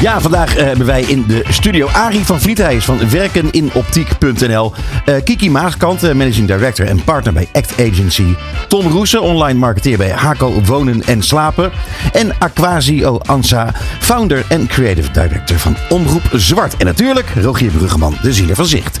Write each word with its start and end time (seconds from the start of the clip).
Ja, 0.00 0.20
vandaag 0.20 0.56
eh, 0.56 0.64
hebben 0.64 0.86
wij 0.86 1.02
in 1.02 1.24
de 1.26 1.44
studio 1.48 1.86
Arie 1.86 2.24
van 2.24 2.40
Vliet. 2.40 2.58
Hij 2.58 2.76
is 2.76 2.84
van 2.84 3.10
werkeninoptiek.nl. 3.10 4.72
Eh, 5.04 5.14
Kiki 5.24 5.50
Maaskant, 5.50 6.02
eh, 6.02 6.14
managing 6.14 6.46
director 6.46 6.86
en 6.86 7.04
partner 7.04 7.32
bij 7.32 7.48
Act 7.52 7.72
Agency. 7.72 8.34
Tom 8.68 8.86
Roesen, 8.86 9.22
online 9.22 9.58
marketeer 9.58 9.96
bij 9.96 10.10
Hako 10.10 10.62
Wonen 10.62 11.02
en 11.02 11.22
Slapen. 11.22 11.70
En 12.12 12.32
Aquasio 12.38 13.18
Ansa, 13.18 13.74
founder 13.98 14.44
en 14.48 14.66
creative 14.66 15.10
director 15.10 15.58
van 15.58 15.76
Omroep 15.88 16.28
Zwart. 16.32 16.76
En 16.76 16.86
natuurlijk 16.86 17.26
Rogier 17.34 17.70
Bruggeman, 17.70 18.16
de 18.22 18.32
zieler 18.32 18.56
van 18.56 18.66
Zicht. 18.66 19.00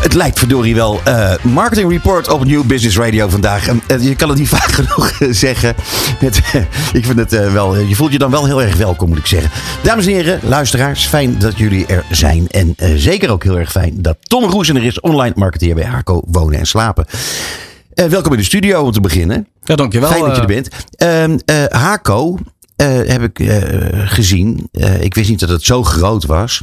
Het 0.00 0.14
lijkt 0.14 0.38
verdorie 0.38 0.74
wel 0.74 1.00
eh, 1.04 1.34
Marketing 1.42 1.90
Report 1.90 2.28
op 2.28 2.44
Nieuw 2.44 2.64
Business 2.64 2.98
Radio 2.98 3.28
vandaag. 3.28 3.68
En, 3.68 3.82
eh, 3.86 4.04
je 4.04 4.16
kan 4.16 4.28
het 4.28 4.38
niet 4.38 4.48
vaak 4.58 4.72
genoeg 4.72 5.10
eh, 5.10 5.28
zeggen. 5.30 5.74
Met, 6.20 6.36
ik 6.92 7.04
vind 7.04 7.18
het 7.18 7.52
wel, 7.52 7.76
je 7.76 7.94
voelt 7.94 8.12
je 8.12 8.18
dan 8.18 8.30
wel 8.30 8.44
heel 8.44 8.62
erg 8.62 8.76
welkom, 8.76 9.08
moet 9.08 9.18
ik 9.18 9.26
zeggen. 9.26 9.50
Dames 9.82 10.06
en 10.06 10.12
heren, 10.12 10.40
luisteraars, 10.42 11.06
fijn 11.06 11.38
dat 11.38 11.58
jullie 11.58 11.86
er 11.86 12.04
zijn. 12.10 12.48
En 12.48 12.74
zeker 12.96 13.30
ook 13.30 13.42
heel 13.42 13.58
erg 13.58 13.70
fijn 13.70 14.02
dat 14.02 14.16
Tom 14.20 14.44
Roesen 14.44 14.76
er 14.76 14.84
is, 14.84 15.00
online 15.00 15.34
marketeer 15.36 15.74
bij 15.74 15.84
Harco 15.84 16.22
Wonen 16.26 16.58
en 16.58 16.66
Slapen. 16.66 17.06
Welkom 17.94 18.32
in 18.32 18.38
de 18.38 18.44
studio 18.44 18.82
om 18.82 18.92
te 18.92 19.00
beginnen. 19.00 19.48
Ja, 19.62 19.74
dankjewel. 19.74 20.10
Fijn 20.10 20.24
dat 20.24 20.34
je 20.34 20.40
er 20.40 20.46
bent. 20.46 20.68
Ehm 20.96 21.38
eh, 21.44 21.80
Haco 21.80 22.38
eh, 22.76 22.86
heb 22.86 23.22
ik 23.22 23.50
gezien. 24.04 24.68
Ik 25.00 25.14
wist 25.14 25.28
niet 25.28 25.40
dat 25.40 25.48
het 25.48 25.62
zo 25.62 25.82
groot 25.82 26.24
was. 26.24 26.62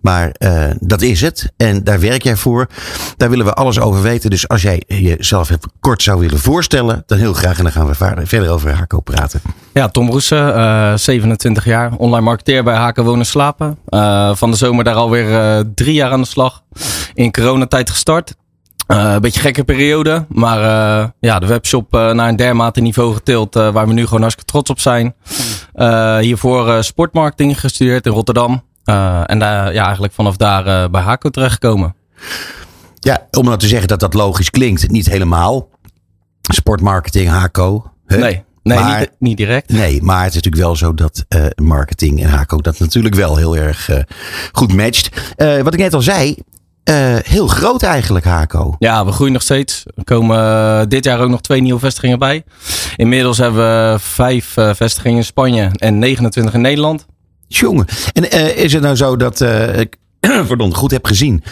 Maar 0.00 0.30
eh, 0.30 0.64
dat 0.80 1.02
is 1.02 1.20
het. 1.20 1.52
En 1.56 1.84
daar 1.84 2.00
werk 2.00 2.22
jij 2.22 2.36
voor. 2.36 2.66
Daar 3.16 3.30
willen 3.30 3.44
we 3.44 3.52
alles 3.52 3.80
over 3.80 4.02
weten. 4.02 4.30
Dus 4.30 4.48
als 4.48 4.62
jij 4.62 4.82
jezelf 4.86 5.50
even 5.50 5.72
kort 5.80 6.02
zou 6.02 6.20
willen 6.20 6.38
voorstellen, 6.38 7.02
dan 7.06 7.18
heel 7.18 7.32
graag. 7.32 7.58
En 7.58 7.62
dan 7.62 7.72
gaan 7.72 7.86
we 7.86 8.24
verder 8.26 8.50
over 8.50 8.72
Haco 8.74 9.00
praten. 9.00 9.40
Ja, 9.72 9.88
Tom 9.88 10.10
Roesen, 10.10 10.54
eh 10.56 10.92
27 10.96 11.64
jaar, 11.64 11.92
online 11.96 12.24
marketeer 12.24 12.64
bij 12.64 12.74
Haken 12.76 13.04
Wonen 13.04 13.26
Slapen. 13.26 13.78
Eh, 13.86 14.34
van 14.34 14.50
de 14.50 14.56
zomer 14.56 14.84
daar 14.84 14.94
alweer 14.94 15.34
eh 15.40 15.64
drie 15.74 15.94
jaar 15.94 16.10
aan 16.10 16.20
de 16.20 16.26
slag. 16.26 16.62
In 17.14 17.32
coronatijd 17.32 17.90
gestart. 17.90 18.34
Eh, 18.86 19.12
een 19.12 19.20
beetje 19.20 19.40
gekke 19.40 19.64
periode, 19.64 20.24
maar 20.28 20.58
eh, 20.58 21.08
ja, 21.20 21.38
de 21.38 21.46
webshop 21.46 21.92
naar 21.92 22.28
een 22.28 22.36
dermate 22.36 22.80
niveau 22.80 23.14
getild 23.14 23.54
waar 23.54 23.86
we 23.86 23.92
nu 23.92 24.04
gewoon 24.04 24.20
hartstikke 24.20 24.52
trots 24.52 24.70
op 24.70 24.80
zijn. 24.80 25.14
Eh, 25.78 26.18
hiervoor 26.18 26.68
eh, 26.68 26.80
sportmarketing 26.82 27.60
gestudeerd 27.60 28.06
in 28.06 28.12
Rotterdam. 28.12 28.62
Eh, 28.88 29.20
en 29.26 29.38
daar, 29.38 29.72
ja, 29.72 29.84
eigenlijk 29.84 30.12
vanaf 30.12 30.36
daar 30.36 30.66
eh, 30.66 30.90
bij 30.90 31.02
Hako 31.02 31.28
terechtgekomen. 31.30 31.94
Ja, 32.98 33.26
om 33.30 33.44
nou 33.44 33.58
te 33.58 33.66
zeggen 33.66 33.88
dat 33.88 34.00
dat 34.00 34.14
logisch 34.14 34.50
klinkt, 34.50 34.90
niet 34.90 35.06
helemaal. 35.08 35.68
Sportmarketing, 36.40 37.28
Haco. 37.28 37.92
hè? 38.06 38.18
Nee, 38.18 38.44
nee 38.62 38.78
Maar- 38.78 38.98
niet, 38.98 39.10
niet 39.18 39.36
direct. 39.36 39.68
Nee, 39.72 40.02
maar 40.02 40.18
het 40.22 40.28
is 40.28 40.34
natuurlijk 40.34 40.62
wel 40.62 40.76
zo 40.76 40.94
dat 40.94 41.24
eh, 41.28 41.44
marketing 41.62 42.22
en 42.22 42.28
Haco 42.30 42.56
dat 42.60 42.78
natuurlijk 42.78 43.14
wel 43.14 43.36
heel 43.36 43.56
erg 43.56 43.90
goed 44.52 44.72
matcht. 44.74 45.34
Wat 45.62 45.74
ik 45.74 45.80
net 45.80 45.94
al 45.94 46.02
zei, 46.02 46.36
heel 47.22 47.46
groot 47.46 47.82
eigenlijk 47.82 48.24
Haco. 48.24 48.76
Ja, 48.78 49.04
we 49.04 49.12
groeien 49.12 49.32
nog 49.32 49.42
steeds. 49.42 49.84
Er 49.96 50.04
komen 50.04 50.88
dit 50.88 51.04
jaar 51.04 51.20
ook 51.20 51.30
nog 51.30 51.40
twee 51.40 51.60
nieuwe 51.60 51.80
vestigingen 51.80 52.18
bij. 52.18 52.44
Inmiddels 52.96 53.38
hebben 53.38 53.60
we 53.92 53.98
vijf 53.98 54.52
vestigingen 54.72 55.16
in 55.16 55.24
Spanje 55.24 55.70
en 55.72 55.98
29 55.98 56.54
in 56.54 56.60
Nederland. 56.60 57.06
Jongen. 57.48 57.86
En 58.12 58.30
eh, 58.30 58.56
is 58.64 58.72
het 58.72 58.82
nou 58.82 58.96
zo 58.96 59.16
dat 59.16 59.40
eh, 59.40 59.78
ik 59.78 59.96
pardon, 60.48 60.74
goed 60.74 60.90
heb 60.90 61.06
gezien 61.06 61.42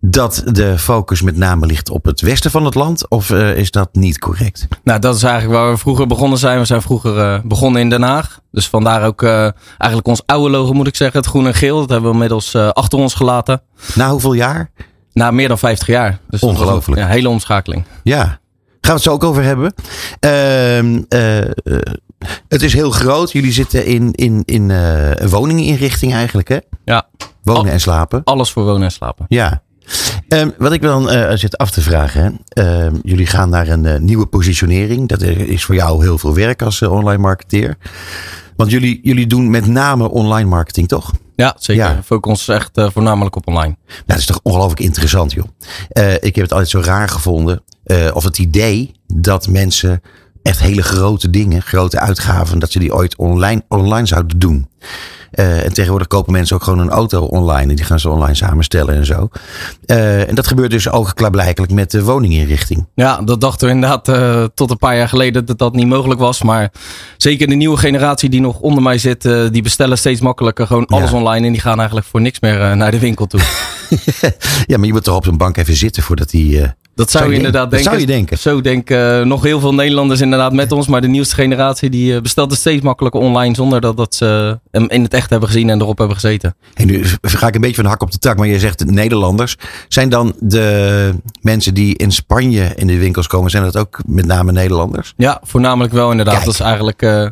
dat 0.00 0.42
de 0.46 0.78
focus 0.78 1.22
met 1.22 1.36
name 1.36 1.66
ligt 1.66 1.90
op 1.90 2.04
het 2.04 2.20
westen 2.20 2.50
van 2.50 2.64
het 2.64 2.74
land? 2.74 3.08
Of 3.10 3.30
eh, 3.30 3.56
is 3.56 3.70
dat 3.70 3.88
niet 3.92 4.18
correct? 4.18 4.68
Nou, 4.84 4.98
dat 5.00 5.16
is 5.16 5.22
eigenlijk 5.22 5.60
waar 5.60 5.70
we 5.70 5.78
vroeger 5.78 6.06
begonnen 6.06 6.38
zijn. 6.38 6.58
We 6.58 6.64
zijn 6.64 6.82
vroeger 6.82 7.40
begonnen 7.46 7.80
in 7.80 7.88
Den 7.90 8.02
Haag. 8.02 8.40
Dus 8.50 8.68
vandaar 8.68 9.04
ook 9.06 9.22
eigenlijk 9.22 10.06
ons 10.06 10.22
oude 10.26 10.50
logo 10.50 10.72
moet 10.72 10.86
ik 10.86 10.96
zeggen. 10.96 11.20
Het 11.20 11.28
groen 11.28 11.46
en 11.46 11.54
geel. 11.54 11.78
Dat 11.80 11.88
hebben 11.90 12.08
we 12.08 12.14
inmiddels 12.14 12.54
achter 12.54 12.98
ons 12.98 13.14
gelaten. 13.14 13.62
Na 13.94 14.10
hoeveel 14.10 14.32
jaar? 14.32 14.70
Na 15.12 15.30
meer 15.30 15.48
dan 15.48 15.58
50 15.58 15.86
jaar. 15.88 16.18
Dus 16.28 16.42
een- 16.42 16.48
Ongelooflijk. 16.48 17.00
Ja, 17.00 17.06
hele 17.06 17.28
omschakeling. 17.28 17.84
Ja. 18.02 18.38
Gaan 18.80 18.94
we 18.94 19.00
het 19.00 19.02
zo 19.02 19.10
ook 19.12 19.24
over 19.24 19.42
hebben. 19.42 19.74
Ehm, 20.20 21.02
eh, 21.08 21.38
eh, 21.40 21.46
het 22.48 22.62
is 22.62 22.72
heel 22.72 22.90
groot. 22.90 23.32
Jullie 23.32 23.52
zitten 23.52 23.86
in, 23.86 24.12
in, 24.12 24.42
in 24.44 24.70
eh, 24.70 25.10
een 25.14 25.28
woninginrichting 25.28 26.12
eigenlijk, 26.12 26.48
hè? 26.48 26.58
Ja, 26.84 27.08
Wonen 27.42 27.62
Al- 27.64 27.68
en 27.68 27.80
slapen. 27.80 28.20
alles 28.24 28.50
voor 28.50 28.64
wonen 28.64 28.82
en 28.82 28.90
slapen. 28.92 29.24
Ja. 29.28 29.62
Ehm, 30.28 30.50
wat 30.58 30.72
ik 30.72 30.82
dan 30.82 31.08
zit 31.38 31.58
af 31.58 31.70
te 31.70 31.80
vragen. 31.80 32.22
Hè. 32.22 32.62
Ehm, 32.62 32.94
jullie 33.02 33.26
gaan 33.26 33.48
naar 33.48 33.68
een 33.68 34.04
nieuwe 34.04 34.26
positionering. 34.26 35.08
Dat 35.08 35.22
is 35.22 35.64
voor 35.64 35.74
jou 35.74 36.02
heel 36.02 36.18
veel 36.18 36.34
werk 36.34 36.62
als 36.62 36.82
online 36.82 37.22
marketeer. 37.22 37.76
Want 38.56 38.70
jullie, 38.70 39.00
jullie 39.02 39.26
doen 39.26 39.50
met 39.50 39.66
name 39.66 40.10
online 40.10 40.48
marketing, 40.48 40.88
toch? 40.88 41.12
Ja, 41.40 41.56
zeker. 41.58 41.84
Ja. 41.84 42.02
Focussen 42.02 42.54
ons 42.54 42.60
echt 42.60 42.76
eh, 42.76 42.90
voornamelijk 42.92 43.36
op 43.36 43.46
online. 43.48 43.76
Nou, 43.88 44.02
dat 44.06 44.18
is 44.18 44.26
toch 44.26 44.40
ongelooflijk 44.42 44.80
interessant, 44.80 45.32
joh. 45.32 45.44
Eh, 45.88 46.12
ik 46.14 46.34
heb 46.34 46.44
het 46.44 46.52
altijd 46.52 46.70
zo 46.70 46.80
raar 46.80 47.08
gevonden. 47.08 47.62
eh, 47.84 48.10
of 48.12 48.24
het 48.24 48.38
idee 48.38 48.92
dat 49.06 49.48
mensen 49.48 50.02
echt 50.42 50.60
hele 50.60 50.82
grote 50.82 51.30
dingen, 51.30 51.62
grote 51.62 51.98
uitgaven, 51.98 52.58
dat 52.58 52.70
ze 52.72 52.78
die 52.78 52.94
ooit 52.94 53.16
online, 53.16 53.64
online 53.68 54.06
zouden 54.06 54.38
doen. 54.38 54.68
Eh, 55.40 55.64
en 55.64 55.72
tegenwoordig 55.72 56.06
kopen 56.08 56.32
mensen 56.32 56.56
ook 56.56 56.62
gewoon 56.62 56.78
een 56.78 56.90
auto 56.90 57.22
online. 57.24 57.70
En 57.70 57.76
die 57.76 57.84
gaan 57.84 57.98
ze 58.00 58.08
online 58.08 58.34
samenstellen 58.34 58.94
en 58.94 59.06
zo. 59.06 59.28
Eh, 59.86 60.28
en 60.28 60.34
dat 60.34 60.46
gebeurt 60.46 60.70
dus 60.70 60.88
ook 60.88 61.12
klaarblijkelijk 61.14 61.72
met 61.72 61.90
de 61.90 62.02
woninginrichting. 62.04 62.86
Ja, 62.94 63.20
dat 63.22 63.40
dachten 63.40 63.68
we 63.68 63.74
inderdaad 63.74 64.08
eh, 64.08 64.44
tot 64.54 64.70
een 64.70 64.78
paar 64.78 64.96
jaar 64.96 65.08
geleden 65.08 65.44
dat 65.46 65.58
dat 65.58 65.74
niet 65.74 65.86
mogelijk 65.86 66.20
was. 66.20 66.42
Maar 66.42 66.72
zeker 67.16 67.46
de 67.46 67.54
nieuwe 67.54 67.76
generatie 67.76 68.28
die 68.28 68.40
nog 68.40 68.58
onder 68.60 68.82
mij 68.82 68.98
zit, 68.98 69.22
die 69.52 69.62
bestellen 69.62 69.98
steeds 69.98 70.20
makkelijker 70.20 70.66
gewoon 70.66 70.86
Ja. 70.88 70.96
alles 70.96 71.12
online. 71.12 71.46
En 71.46 71.52
die 71.52 71.60
gaan 71.60 71.76
eigenlijk 71.76 72.06
voor 72.06 72.20
niks 72.20 72.40
meer 72.40 72.76
naar 72.76 72.90
de 72.90 72.98
winkel 72.98 73.26
toe. 73.26 73.40
Ja, 74.66 74.76
maar 74.76 74.86
je 74.86 74.92
moet 74.92 75.04
toch 75.04 75.16
op 75.16 75.24
zo'n 75.24 75.36
bank 75.36 75.56
even 75.56 75.76
zitten 75.76 76.02
voordat 76.02 76.30
die. 76.30 76.62
Eh, 77.00 77.06
Dat 77.06 77.10
zou, 77.10 77.24
Zou 77.24 77.30
je 77.30 77.36
inderdaad 77.36 77.70
denken? 77.70 77.90
Dat 77.90 77.94
zou 77.94 78.00
je 78.00 78.12
denken. 78.12 78.38
Zo 78.38 78.60
denken 78.60 79.20
eh, 79.20 79.26
nog 79.26 79.42
heel 79.42 79.60
veel 79.60 79.74
Nederlanders 79.74 80.20
inderdaad 80.20 80.52
met 80.52 80.72
ons. 80.72 80.86
Maar 80.86 81.00
de 81.00 81.08
nieuwste 81.08 81.34
generatie 81.34 81.90
die 81.90 82.14
eh, 82.14 82.20
bestelt 82.20 82.50
het 82.50 82.60
steeds 82.60 82.82
makkelijker 82.82 83.20
online 83.20 83.54
zonder 83.54 83.80
dat, 83.80 83.96
dat 83.96 84.14
ze 84.14 84.58
hem 84.70 84.88
in 84.88 85.02
het 85.02 85.14
echt 85.14 85.30
hebben 85.30 85.48
gezien 85.48 85.70
en 85.70 85.80
erop 85.80 85.98
hebben 85.98 86.16
gezeten. 86.16 86.56
En 86.74 86.86
nu 86.86 87.04
ga 87.22 87.46
ik 87.46 87.54
een 87.54 87.60
beetje 87.60 87.76
van 87.76 87.84
de 87.84 87.90
hak 87.90 88.02
op 88.02 88.10
de 88.10 88.18
tak, 88.18 88.36
maar 88.36 88.46
je 88.46 88.58
zegt 88.58 88.84
Nederlanders. 88.84 89.56
Zijn 89.88 90.08
dan 90.08 90.34
de 90.38 91.14
mensen 91.40 91.74
die 91.74 91.96
in 91.96 92.12
Spanje 92.12 92.72
in 92.76 92.86
de 92.86 92.98
winkels 92.98 93.26
komen, 93.26 93.50
zijn 93.50 93.62
dat 93.62 93.76
ook 93.76 94.00
met 94.06 94.26
name 94.26 94.52
Nederlanders? 94.52 95.14
Ja, 95.16 95.40
voornamelijk 95.42 95.92
wel 95.92 96.10
inderdaad. 96.10 96.34
Kijk. 96.34 96.46
Dat 96.46 96.54
is 96.54 96.60
eigenlijk 96.60 97.02
eh, 97.02 97.26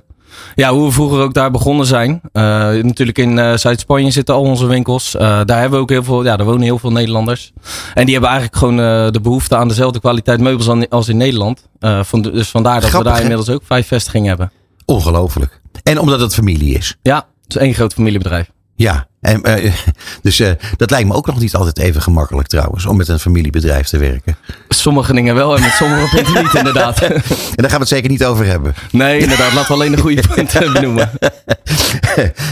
ja, 0.54 0.72
hoe 0.72 0.86
we 0.86 0.92
vroeger 0.92 1.20
ook 1.20 1.34
daar 1.34 1.50
begonnen 1.50 1.86
zijn. 1.86 2.20
Eh, 2.32 2.42
natuurlijk 2.82 3.18
in 3.18 3.38
eh, 3.38 3.56
Zuid-Spanje 3.56 4.10
zitten 4.10 4.34
al 4.34 4.42
onze 4.42 4.66
winkels. 4.66 5.14
Eh, 5.14 5.20
daar 5.20 5.60
hebben 5.60 5.70
we 5.70 5.82
ook 5.84 5.90
heel 5.90 6.04
veel, 6.04 6.24
ja, 6.24 6.36
daar 6.36 6.46
wonen 6.46 6.62
heel 6.62 6.78
veel 6.78 6.92
Nederlanders. 6.92 7.52
En 7.94 8.04
die 8.04 8.12
hebben 8.12 8.30
eigenlijk 8.30 8.58
gewoon 8.58 8.76
de 9.12 9.20
behoefte 9.22 9.56
aan 9.56 9.68
dezelfde 9.68 10.00
kwaliteit 10.00 10.40
meubels 10.40 10.88
als 10.88 11.08
in 11.08 11.16
Nederland. 11.16 11.68
Van, 11.80 12.22
dus 12.22 12.48
vandaar 12.48 12.80
dat 12.80 12.90
Grappig, 12.90 13.10
we 13.10 13.14
daar 13.14 13.20
inmiddels 13.22 13.50
ook 13.50 13.62
vijf 13.64 13.86
vestigingen 13.86 14.28
hebben. 14.28 14.52
Ongelooflijk. 14.84 15.60
En 15.82 15.98
omdat 15.98 16.20
het 16.20 16.34
familie 16.34 16.74
is. 16.74 16.96
Ja, 17.02 17.16
het 17.16 17.54
is 17.54 17.56
één 17.56 17.74
groot 17.74 17.92
familiebedrijf. 17.92 18.50
Ja, 18.78 19.08
en, 19.20 19.42
eh, 19.42 19.74
dus 20.22 20.40
eh, 20.40 20.50
dat 20.76 20.90
lijkt 20.90 21.08
me 21.08 21.14
ook 21.14 21.26
nog 21.26 21.38
niet 21.38 21.54
altijd 21.54 21.78
even 21.78 22.02
gemakkelijk 22.02 22.48
trouwens, 22.48 22.86
om 22.86 22.96
met 22.96 23.08
een 23.08 23.18
familiebedrijf 23.18 23.88
te 23.88 23.98
werken. 23.98 24.36
Sommige 24.68 25.12
dingen 25.12 25.34
wel 25.34 25.56
en 25.56 25.62
met 25.62 25.70
sommige 25.70 26.08
punten 26.16 26.42
niet 26.42 26.54
inderdaad. 26.54 27.00
En 27.00 27.22
daar 27.54 27.70
gaan 27.70 27.70
we 27.70 27.78
het 27.78 27.88
zeker 27.88 28.10
niet 28.10 28.24
over 28.24 28.46
hebben. 28.46 28.74
Nee, 28.90 29.18
inderdaad. 29.18 29.52
Laten 29.52 29.68
we 29.68 29.74
alleen 29.74 29.92
de 29.92 30.00
goede 30.00 30.22
punten 30.34 30.72
benoemen. 30.72 31.10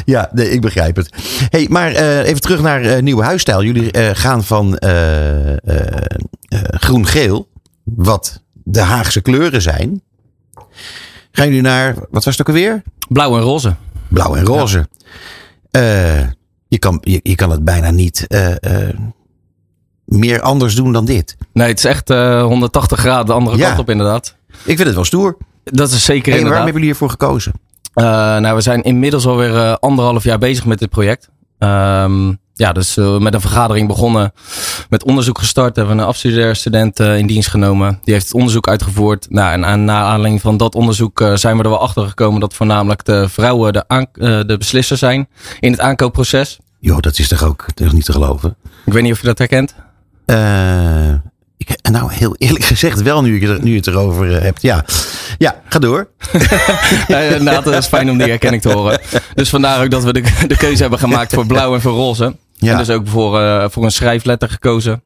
ja, 0.04 0.30
nee, 0.32 0.50
ik 0.50 0.60
begrijp 0.60 0.96
het. 0.96 1.10
Hey, 1.48 1.66
maar 1.70 1.92
eh, 1.92 2.18
even 2.18 2.40
terug 2.40 2.60
naar 2.60 3.02
nieuwe 3.02 3.24
huisstijl. 3.24 3.62
Jullie 3.62 4.14
gaan 4.14 4.44
van 4.44 4.78
groen-geel, 6.70 7.48
wat 7.84 8.42
de 8.52 8.80
Haagse 8.80 9.20
kleuren 9.20 9.62
zijn. 9.62 10.02
Gaan 11.32 11.46
jullie 11.46 11.62
naar, 11.62 11.94
wat 11.94 12.24
was 12.24 12.36
het 12.36 12.40
ook 12.40 12.54
alweer? 12.54 12.82
Blauw 13.08 13.36
en 13.36 13.42
roze. 13.42 13.74
Blauw 14.08 14.34
en 14.34 14.44
roze. 14.44 14.88
Eh, 15.80 16.20
je, 16.68 16.78
kan, 16.78 16.98
je, 17.02 17.20
je 17.22 17.34
kan 17.34 17.50
het 17.50 17.64
bijna 17.64 17.90
niet 17.90 18.26
eh, 18.26 18.50
eh, 18.88 18.94
meer 20.04 20.40
anders 20.40 20.74
doen 20.74 20.92
dan 20.92 21.04
dit. 21.04 21.36
Nee, 21.52 21.68
het 21.68 21.78
is 21.78 21.84
echt 21.84 22.10
eh, 22.10 22.42
180 22.42 22.98
graden 22.98 23.26
de 23.26 23.32
andere 23.32 23.56
Ja. 23.56 23.66
kant 23.66 23.78
op 23.78 23.90
inderdaad. 23.90 24.36
Ik 24.48 24.56
vind 24.76 24.78
het 24.78 24.94
wel 24.94 25.04
stoer. 25.04 25.36
Dat 25.64 25.90
is 25.90 26.04
zeker 26.04 26.14
Hey, 26.14 26.22
waarom 26.22 26.36
inderdaad. 26.38 26.54
hebben 26.54 26.72
jullie 26.72 26.86
hiervoor 26.88 27.10
gekozen? 27.10 27.52
Nou, 28.42 28.54
we 28.54 28.60
zijn 28.60 28.82
inmiddels 28.82 29.26
alweer 29.26 29.78
anderhalf 29.78 30.24
jaar 30.24 30.38
bezig 30.38 30.64
met 30.64 30.78
dit 30.78 30.90
project. 30.90 31.30
Ehm, 31.58 32.32
ja, 32.58 32.72
dus 32.72 32.96
eh, 32.96 33.18
met 33.18 33.34
een 33.34 33.40
vergadering 33.40 33.88
begonnen. 33.88 34.32
Met 34.88 35.04
onderzoek 35.04 35.38
gestart. 35.38 35.76
Hebben 35.76 35.96
we 35.96 36.02
een 36.02 36.08
afstudeerstudent 36.08 37.00
eh, 37.00 37.18
in 37.18 37.26
dienst 37.26 37.48
genomen. 37.48 38.00
Die 38.04 38.14
heeft 38.14 38.26
het 38.26 38.34
onderzoek 38.34 38.68
uitgevoerd. 38.68 39.26
Nou, 39.30 39.52
en 39.52 39.64
aan, 39.66 39.84
na 39.84 40.02
aanleiding 40.02 40.40
van 40.40 40.56
dat 40.56 40.74
onderzoek 40.74 41.20
eh, 41.20 41.34
zijn 41.34 41.56
we 41.56 41.62
er 41.62 41.68
wel 41.68 41.80
achter 41.80 42.06
gekomen 42.08 42.40
dat 42.40 42.54
voornamelijk 42.54 43.04
de 43.04 43.28
vrouwen 43.28 43.72
de, 43.72 43.84
aan, 43.86 44.06
de 44.46 44.54
beslisser 44.58 44.96
zijn 44.96 45.28
in 45.60 45.70
het 45.70 45.80
aankoopproces. 45.80 46.58
Joh, 46.80 46.98
dat 47.00 47.18
is 47.18 47.28
toch 47.28 47.42
ook 47.42 47.64
toch 47.74 47.92
niet 47.92 48.04
te 48.04 48.12
geloven? 48.12 48.56
Ik 48.86 48.92
weet 48.92 49.02
niet 49.02 49.12
of 49.12 49.20
je 49.20 49.26
dat 49.26 49.38
herkent. 49.38 49.74
Ik, 51.56 51.90
nou, 51.90 52.12
heel 52.12 52.34
eerlijk 52.38 52.64
gezegd 52.74 53.02
wel, 53.02 53.22
nu 53.22 53.40
je, 53.40 53.48
er- 53.48 53.62
nu 53.62 53.70
je 53.70 53.76
het 53.76 53.86
erover 53.86 54.42
hebt. 54.42 54.62
Ja. 54.62 54.84
ja, 55.38 55.62
ga 55.68 55.78
door. 55.78 56.08
Inderdaad, 57.08 57.64
dat 57.64 57.74
is 57.74 57.86
fijn 57.86 58.10
om 58.10 58.18
die 58.18 58.28
herkenning 58.28 58.62
te 58.62 58.72
horen. 58.72 59.00
Dus 59.34 59.48
vandaar 59.48 59.84
ook 59.84 59.90
dat 59.90 60.04
we 60.04 60.12
de, 60.12 60.22
de 60.46 60.56
keuze 60.56 60.80
hebben 60.80 60.98
gemaakt 60.98 61.34
voor 61.34 61.46
blauw 61.46 61.74
en 61.74 61.80
voor 61.80 61.92
roze. 61.92 62.36
Ja. 62.56 62.72
En 62.72 62.78
dus 62.78 62.90
ook 62.90 63.08
voor, 63.08 63.40
eh, 63.40 63.68
voor 63.68 63.84
een 63.84 63.90
schrijfletter 63.90 64.48
gekozen. 64.48 65.02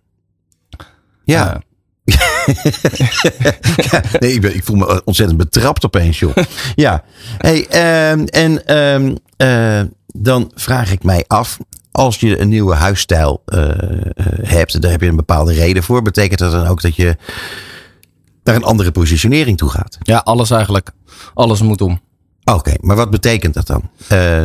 Ja. 1.25 1.55
Eh, 1.55 1.61
Ja, 3.91 4.03
nee, 4.19 4.33
ik, 4.33 4.41
ben, 4.41 4.55
ik 4.55 4.65
voel 4.65 4.77
me 4.77 5.05
ontzettend 5.05 5.39
betrapt 5.39 5.85
opeens, 5.85 6.19
joh. 6.19 6.37
Ja. 6.75 7.05
Hey, 7.39 7.67
ehm, 7.67 8.25
en 8.25 8.67
ehm, 8.67 9.15
eh, 9.37 9.83
dan 10.07 10.51
vraag 10.55 10.93
ik 10.93 11.03
mij 11.05 11.25
af. 11.27 11.59
Als 11.93 12.21
je 12.21 12.41
een 12.41 12.49
nieuwe 12.49 12.75
huisstijl 12.75 13.43
eh, 13.45 13.71
eh, 13.71 14.07
hebt, 14.43 14.81
daar 14.83 14.91
heb 14.91 15.01
je 15.01 15.09
een 15.09 15.17
bepaalde 15.17 15.53
reden 15.53 15.83
voor. 15.83 16.03
Betekent 16.03 16.39
dat 16.39 16.53
dan 16.53 16.67
ook 16.67 16.83
dat 16.83 16.97
je 16.97 17.17
naar 18.45 18.55
een 18.55 18.65
andere 18.65 18.91
positionering 18.91 19.57
toe 19.59 19.71
gaat? 19.71 19.99
ja, 20.03 20.19
alles 20.19 20.51
eigenlijk. 20.51 20.91
Alles 21.35 21.63
moet 21.63 21.81
om. 21.81 22.01
Oké, 22.55 22.75
maar 22.81 22.97
wat 22.97 23.11
betekent 23.11 23.55
dat 23.55 23.67
dan? 23.67 23.83
Eh, 24.09 24.43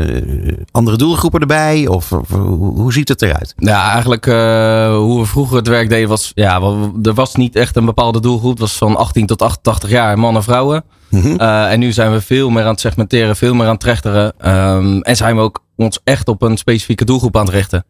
andere 0.72 0.98
doelgroepen 0.98 1.40
erbij? 1.40 1.88
Of, 1.88 2.12
of 2.12 2.30
hoe, 2.30 2.94
ziet 2.94 3.10
het 3.10 3.22
eruit? 3.22 3.54
Ja, 3.58 3.92
eigenlijk 3.92 4.28
eh, 4.28 4.96
hoe 4.98 5.20
we 5.20 5.26
vroeger 5.26 5.58
het 5.58 5.68
werk 5.68 5.90
deden 5.90 6.10
was... 6.10 6.32
Ja, 6.36 6.62
er 7.04 7.14
was 7.14 7.36
niet 7.36 7.56
echt 7.56 7.76
een 7.76 7.86
bepaalde 7.86 8.20
doelgroep. 8.20 8.52
Het 8.52 8.60
was 8.60 8.78
van 8.78 8.96
18 8.96 9.26
tot 9.26 9.42
88 9.42 9.90
jaar, 9.90 10.20
mannen 10.20 10.42
en 10.42 10.48
vrouwen. 10.48 10.84
Mhm. 11.10 11.36
Eh, 11.36 11.72
en 11.72 11.80
nu 11.80 11.92
zijn 11.92 12.12
we 12.12 12.22
veel 12.22 12.50
meer 12.50 12.64
aan 12.64 12.70
het 12.70 12.80
segmenteren, 12.80 13.36
veel 13.36 13.54
meer 13.54 13.66
aan 13.66 13.72
het 13.72 13.80
trechteren. 13.80 14.34
Ehm, 14.38 15.00
en 15.00 15.16
zijn 15.16 15.36
we 15.36 15.42
ook 15.42 15.64
ons 15.76 16.00
echt 16.04 16.28
op 16.28 16.42
een 16.42 16.58
specifieke 16.58 17.06
doelgroep 17.06 17.38
aan 17.38 17.46
het 17.46 17.54
richten. 17.54 17.86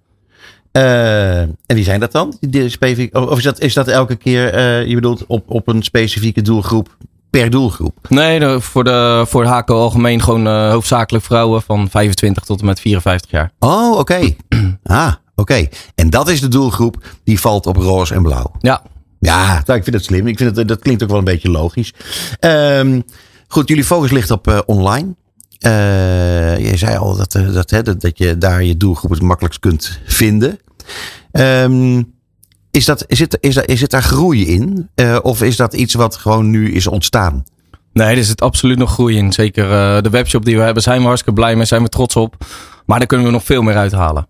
En 0.71 1.57
wie 1.65 1.83
zijn 1.83 2.00
dat 2.00 2.12
dan? 2.12 2.38
Die 2.39 2.69
specifiek, 2.69 3.15
of 3.15 3.38
is 3.38 3.44
dat, 3.44 3.59
is 3.59 3.73
dat 3.73 3.88
elke 3.88 4.15
keer, 4.15 4.59
je 4.88 4.95
bedoelt, 4.95 5.25
op, 5.25 5.44
op 5.47 5.67
een 5.67 5.83
specifieke 5.83 6.41
doelgroep 6.41 6.97
per 7.40 7.50
doelgroep? 7.50 7.98
Nee, 8.10 8.60
voor, 8.60 8.84
de, 8.84 9.24
voor 9.28 9.44
de 9.44 9.50
HACO 9.50 9.80
algemeen 9.80 10.22
gewoon 10.22 10.48
eh, 10.48 10.70
hoofdzakelijk 10.70 11.24
vrouwen 11.24 11.62
van 11.62 11.90
25 11.90 12.44
tot 12.44 12.60
en 12.60 12.66
met 12.66 12.80
54 12.80 13.32
jaar. 13.32 13.52
Oh, 13.60 13.98
oké. 13.98 14.36
ah, 14.84 15.14
oké. 15.36 15.68
En 15.96 16.10
dat 16.10 16.30
is 16.30 16.42
de 16.42 16.48
doelgroep 16.48 17.04
die 17.24 17.40
valt 17.40 17.66
op 17.66 17.76
roze 17.76 18.14
en 18.14 18.22
blauw. 18.22 18.52
Ja, 18.60 18.82
Ja, 19.20 19.58
ik 19.58 19.84
vind 19.84 19.96
het 19.96 20.04
slim. 20.06 20.28
Ik 20.28 20.38
vind 20.38 20.56
het, 20.56 20.68
dat 20.68 20.80
klinkt 20.80 21.04
ook 21.04 21.10
wel 21.10 21.18
een 21.18 21.24
beetje 21.24 21.50
logisch. 21.50 21.94
Ehm, 22.40 23.02
goed, 23.48 23.68
jullie 23.68 23.84
focus 23.84 24.12
ligt 24.12 24.32
op 24.32 24.48
eh, 24.48 24.60
online. 24.66 25.16
Eh, 25.60 26.70
je 26.70 26.78
zei 26.78 26.98
al 26.98 27.16
dat, 27.16 27.36
eh, 27.36 27.54
dat, 27.54 27.70
hè, 27.70 27.82
dat, 27.82 28.02
dat 28.02 28.18
je 28.18 28.38
daar 28.38 28.64
je 28.64 28.78
doelgroep 28.78 29.12
het 29.12 29.22
makkelijkst 29.22 29.60
kunt 29.60 30.00
vinden. 30.06 30.60
Ehm, 31.32 32.02
is, 32.75 32.86
dat, 32.86 33.04
is, 33.07 33.19
het, 33.19 33.38
is, 33.39 33.56
dat, 33.56 33.66
is 33.66 33.81
het 33.81 33.92
daar 33.92 34.04
groei 34.04 34.48
in? 34.48 34.89
Eh, 34.95 35.18
of 35.22 35.42
is 35.42 35.56
dat 35.56 35.74
iets 35.74 35.94
wat 35.94 36.16
gewoon 36.16 36.50
nu 36.50 36.72
is 36.72 36.88
ontstaan? 36.88 37.44
nee, 37.94 38.18
er 38.18 38.24
zit 38.24 38.42
absoluut 38.42 38.77
nog 38.77 38.92
groei 38.92 39.18
in. 39.18 39.31
Zeker 39.31 39.63
eh, 39.72 40.01
de 40.01 40.10
webshop 40.10 40.45
die 40.45 40.57
we 40.57 40.62
hebben, 40.62 40.83
zijn 40.83 41.00
we 41.00 41.06
hartstikke 41.06 41.39
blij 41.39 41.56
mee, 41.56 41.66
zijn 41.66 41.83
we 41.83 41.89
trots 41.89 42.16
op. 42.16 42.36
Maar 42.86 42.98
daar 42.98 43.07
kunnen 43.07 43.25
we 43.25 43.31
nog 43.31 43.44
veel 43.44 43.62
meer 43.62 43.75
uithalen. 43.75 44.27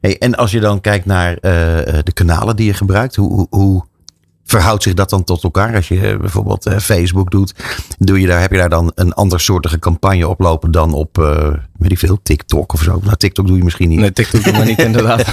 Hey, 0.00 0.18
en 0.18 0.34
als 0.34 0.50
je 0.50 0.60
dan 0.60 0.80
kijkt 0.80 1.06
naar 1.06 1.34
eh, 1.34 1.42
de 2.02 2.12
kanalen 2.14 2.56
die 2.56 2.66
je 2.66 2.74
gebruikt, 2.74 3.16
hoe, 3.16 3.30
hoe, 3.32 3.46
hoe 3.50 3.84
verhoudt 4.46 4.82
zich 4.82 4.94
dat 4.94 5.10
dan 5.10 5.24
tot 5.24 5.42
elkaar? 5.42 5.74
Als 5.74 5.88
je 5.88 6.00
eh, 6.00 6.18
bijvoorbeeld 6.18 6.66
eh, 6.66 6.78
Facebook 6.78 7.30
doet, 7.30 7.54
doe 7.98 8.20
je 8.20 8.26
daar, 8.26 8.40
heb 8.40 8.50
je 8.50 8.56
daar 8.56 8.68
dan 8.68 8.92
een 8.94 9.12
andersoortige 9.12 9.78
campagne 9.78 10.28
oplopen 10.28 10.70
dan 10.70 10.92
op, 10.92 11.18
eh 11.18 11.52
weet 11.78 11.92
ik 11.92 11.98
veel, 11.98 12.18
TikTok 12.22 12.72
of 12.72 12.82
zo? 12.82 13.00
Nou, 13.02 13.16
TikTok 13.16 13.46
doe 13.46 13.56
je 13.56 13.64
misschien 13.64 13.88
niet. 13.88 13.98
Nee, 13.98 14.12
TikTok 14.12 14.44
doen 14.44 14.58
we 14.58 14.64
niet 14.64 14.82
inderdaad. 14.90 15.24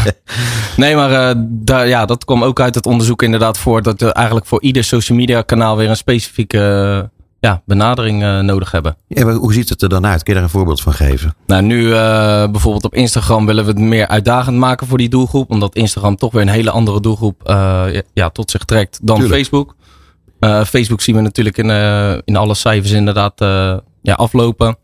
Nee, 0.77 0.95
maar 0.95 1.29
eh, 1.29 1.35
daar, 1.47 1.87
ja, 1.87 2.05
dat 2.05 2.25
kwam 2.25 2.43
ook 2.43 2.59
uit 2.59 2.75
het 2.75 2.85
onderzoek 2.85 3.21
inderdaad 3.21 3.57
voor 3.57 3.81
dat 3.81 4.01
we 4.01 4.13
eigenlijk 4.13 4.45
voor 4.45 4.61
ieder 4.61 4.83
social 4.83 5.17
media 5.17 5.41
kanaal 5.41 5.77
weer 5.77 5.89
een 5.89 5.95
specifieke 5.95 7.09
ja, 7.43 7.61
benadering 7.65 8.23
eh, 8.23 8.39
nodig 8.39 8.71
hebben. 8.71 8.97
Ja, 9.07 9.25
maar 9.25 9.33
hoe 9.33 9.53
ziet 9.53 9.69
het 9.69 9.81
er 9.81 9.89
dan 9.89 10.05
uit? 10.05 10.23
Kun 10.23 10.33
je 10.33 10.39
daar 10.39 10.49
een 10.49 10.55
voorbeeld 10.55 10.81
van 10.81 10.93
geven? 10.93 11.35
Nou, 11.45 11.61
nu 11.61 11.93
eh, 11.93 12.47
bijvoorbeeld 12.51 12.85
op 12.85 12.93
Instagram 12.93 13.45
willen 13.45 13.65
we 13.65 13.69
het 13.69 13.79
meer 13.79 14.07
uitdagend 14.07 14.57
maken 14.57 14.87
voor 14.87 14.97
die 14.97 15.09
doelgroep. 15.09 15.49
Omdat 15.49 15.75
Instagram 15.75 16.15
toch 16.15 16.31
weer 16.31 16.41
een 16.41 16.47
hele 16.47 16.71
andere 16.71 16.99
doelgroep 16.99 17.43
eh, 17.43 17.85
ja, 18.13 18.29
tot 18.29 18.51
zich 18.51 18.63
trekt 18.63 18.99
dan 19.01 19.15
Tuurlijk. 19.15 19.35
Facebook. 19.35 19.75
Facebook 20.67 21.01
zien 21.01 21.15
we 21.15 21.21
natuurlijk 21.21 21.57
in, 21.57 21.69
in 22.25 22.35
alle 22.35 22.53
cijfers 22.53 22.91
inderdaad 22.91 23.33
ja, 24.01 24.13
aflopen. 24.13 24.77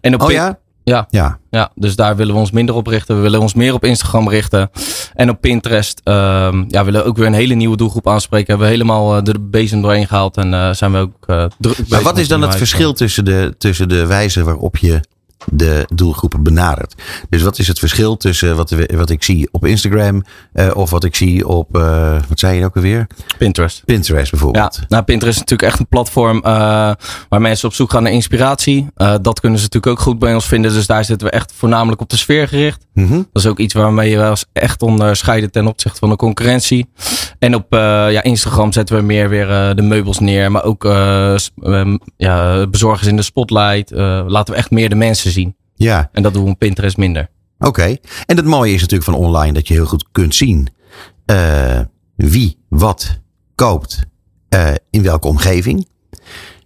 En 0.00 0.14
op 0.14 0.22
Oh 0.22 0.30
ja? 0.30 0.58
Ja, 0.84 1.06
Ja. 1.10 1.38
ja, 1.50 1.70
dus 1.74 1.96
daar 1.96 2.16
willen 2.16 2.34
we 2.34 2.40
ons 2.40 2.50
minder 2.50 2.74
op 2.74 2.86
richten. 2.86 3.16
We 3.16 3.22
willen 3.22 3.40
ons 3.40 3.54
meer 3.54 3.72
op 3.74 3.84
Instagram 3.84 4.28
richten. 4.28 4.70
En 5.14 5.30
op 5.30 5.40
Pinterest 5.40 6.00
ehm, 6.04 6.64
ja, 6.68 6.84
willen 6.84 7.02
we 7.02 7.06
ook 7.06 7.16
weer 7.16 7.26
een 7.26 7.32
hele 7.32 7.54
nieuwe 7.54 7.76
doelgroep 7.76 8.08
aanspreken. 8.08 8.46
Hebben 8.46 8.66
we 8.66 8.72
helemaal 8.72 9.16
eh, 9.16 9.22
de 9.22 9.40
bezem 9.40 9.82
doorheen 9.82 10.06
gehaald. 10.06 10.36
En 10.36 10.54
eh, 10.54 10.70
zijn 10.72 10.92
we 10.92 10.98
ook 10.98 11.26
eh 11.26 11.44
druk 11.58 11.76
bezig 11.76 11.88
Maar 11.88 12.02
wat 12.02 12.18
is 12.18 12.28
dan 12.28 12.42
het 12.42 12.56
verschil 12.56 12.92
tussen 12.92 13.24
de, 13.24 13.54
tussen 13.58 13.88
de 13.88 14.06
wijze 14.06 14.44
waarop 14.44 14.76
je 14.76 15.00
de 15.52 15.86
doelgroepen 15.94 16.42
benadert? 16.42 16.94
Dus 17.28 17.42
wat 17.42 17.58
is 17.58 17.68
het 17.68 17.78
verschil 17.78 18.16
tussen 18.16 18.56
wat, 18.56 18.74
wat 18.94 19.10
ik 19.10 19.22
zie 19.22 19.48
op 19.50 19.66
Instagram 19.66 20.22
eh, 20.52 20.70
of 20.74 20.90
wat 20.90 21.04
ik 21.04 21.14
zie 21.14 21.48
op, 21.48 21.76
eh, 21.76 22.16
wat 22.28 22.38
zei 22.38 22.58
je 22.58 22.64
ook 22.64 22.76
alweer? 22.76 23.06
Pinterest. 23.38 23.82
Pinterest 23.84 24.30
bijvoorbeeld. 24.30 24.76
Ja, 24.80 24.86
nou, 24.88 25.02
Pinterest 25.02 25.34
is 25.34 25.40
natuurlijk 25.40 25.70
echt 25.70 25.80
een 25.80 25.88
platform 25.88 26.36
eh, 26.36 26.52
waar 27.28 27.40
mensen 27.40 27.68
op 27.68 27.74
zoek 27.74 27.90
gaan 27.90 28.02
naar 28.02 28.12
inspiratie. 28.12 28.86
Dat 28.96 29.40
kunnen 29.40 29.58
ze 29.58 29.64
natuurlijk 29.64 29.86
ook 29.86 30.00
goed 30.00 30.18
bij 30.18 30.34
ons 30.34 30.46
vinden. 30.46 30.72
Dus 30.72 30.86
daar 30.86 31.04
zitten 31.04 31.26
we 31.26 31.32
echt 31.32 31.52
voornamelijk 31.56 32.00
op 32.00 32.08
de 32.08 32.16
sfeer 32.16 32.48
gericht. 32.48 32.86
Mhm. 32.94 33.12
Dat 33.32 33.42
is 33.42 33.46
ook 33.46 33.58
iets 33.58 33.74
waarmee 33.74 34.10
je 34.10 34.16
wel 34.16 34.30
eens 34.30 34.44
echt 34.52 34.82
onderscheiden 34.82 35.50
ten 35.50 35.66
opzichte 35.66 35.98
van 35.98 36.08
de 36.08 36.16
concurrentie. 36.16 36.90
En 37.38 37.54
op 37.54 37.66
ja, 37.70 38.22
Instagram 38.22 38.72
zetten 38.72 38.96
we 38.96 39.02
meer 39.02 39.28
weer 39.28 39.74
de 39.76 39.82
meubels 39.82 40.18
neer. 40.18 40.50
Maar 40.50 40.64
ook 40.64 40.84
eh, 40.84 41.34
ehm, 41.62 41.96
ja, 42.16 42.66
bezorgers 42.66 43.08
in 43.08 43.16
de 43.16 43.22
spotlight. 43.22 43.90
Laten 44.26 44.54
we 44.54 44.60
echt 44.60 44.70
meer 44.70 44.88
de 44.88 44.94
mensen 44.94 45.30
zien. 45.30 45.33
Ja, 45.74 46.08
En 46.12 46.22
dat 46.22 46.32
doen 46.34 46.44
we 46.44 46.50
op 46.50 46.58
Pinterest 46.58 46.96
minder. 46.96 47.28
oké. 47.58 47.96
En 48.26 48.36
het 48.36 48.44
mooie 48.44 48.74
is 48.74 48.80
natuurlijk 48.80 49.10
van 49.10 49.20
online 49.20 49.52
dat 49.52 49.68
je 49.68 49.74
heel 49.74 49.86
goed 49.86 50.04
kunt 50.12 50.34
zien 50.34 50.68
eh, 51.26 51.80
wie 52.16 52.58
wat 52.68 53.20
koopt 53.54 53.98
eh, 54.48 54.70
in 54.90 55.02
welke 55.02 55.28
omgeving. 55.28 55.88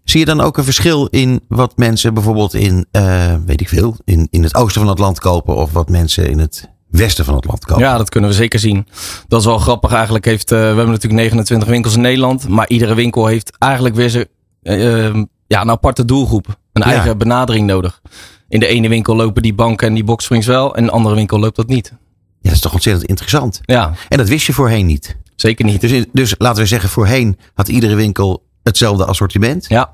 Zie 0.05 0.21
je 0.21 0.27
dan 0.27 0.41
ook 0.41 0.57
een 0.59 0.65
verschil 0.65 1.07
in 1.07 1.41
wat 1.49 1.77
mensen 1.77 2.15
bijvoorbeeld 2.15 2.55
in, 2.55 2.87
eh, 2.91 3.35
weet 3.47 3.61
ik 3.61 3.69
veel, 3.69 3.97
in, 4.05 4.29
in 4.31 4.43
het 4.43 4.55
oosten 4.55 4.81
van 4.81 4.91
het 4.91 4.99
land 4.99 5.21
kopen 5.21 5.57
of 5.57 5.73
wat 5.73 5.89
mensen 5.89 6.31
in 6.31 6.39
het 6.39 6.71
westen 6.91 7.25
van 7.25 7.35
het 7.35 7.45
land 7.45 7.65
kopen? 7.65 7.83
Ja, 7.85 7.97
dat 7.99 8.09
kunnen 8.09 8.31
we 8.31 8.37
zeker 8.37 8.59
zien. 8.59 8.87
Dat 9.29 9.41
is 9.41 9.47
wel 9.47 9.59
grappig. 9.59 9.93
Eigenlijk 9.93 10.25
heeft, 10.25 10.51
we 10.51 10.57
hebben 10.57 10.87
natuurlijk 10.87 11.13
29 11.21 11.69
winkels 11.69 11.95
in 11.95 12.01
Nederland. 12.01 12.49
Maar 12.49 12.69
iedere 12.69 12.95
winkel 12.95 13.27
heeft 13.27 13.57
eigenlijk 13.59 13.95
weer 13.95 14.11
zijn, 14.11 14.27
eh, 14.63 15.23
ja, 15.47 15.61
een 15.61 15.71
aparte 15.71 16.05
doelgroep. 16.05 16.47
Een 16.73 16.83
Ja. 16.83 16.93
eigen 16.93 17.19
benadering 17.19 17.67
nodig. 17.67 18.01
In 18.49 18.61
de 18.61 18.67
ene 18.67 18.89
winkel 18.89 19.17
lopen 19.17 19.43
die 19.43 19.55
banken 19.55 19.89
en 19.89 19.95
die 19.95 20.05
boxsprings 20.05 20.47
wel. 20.47 20.75
En 20.75 20.81
in 20.81 20.87
de 20.87 20.93
andere 20.93 21.15
winkel 21.15 21.39
loopt 21.39 21.57
dat 21.57 21.67
niet. 21.67 21.89
Ja, 21.93 21.97
dat 22.41 22.53
is 22.53 22.61
toch 22.61 22.73
ontzettend 22.73 23.09
interessant. 23.09 23.61
Ja, 23.63 23.93
En 24.09 24.17
dat 24.19 24.29
wist 24.29 24.47
je 24.47 24.53
voorheen 24.53 24.87
niet. 24.87 25.17
zeker 25.37 25.65
niet. 25.65 25.81
Dus, 25.81 26.05
dus 26.13 26.35
laten 26.39 26.63
we 26.63 26.69
zeggen, 26.69 26.89
voorheen 26.89 27.39
had 27.55 27.69
iedere 27.69 27.95
winkel 27.95 28.43
hetzelfde 28.63 29.05
assortiment. 29.05 29.67
Ja, 29.69 29.93